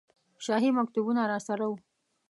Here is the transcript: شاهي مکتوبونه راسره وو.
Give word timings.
شاهي 0.45 0.69
مکتوبونه 0.79 1.21
راسره 1.31 1.65
وو. 1.69 1.75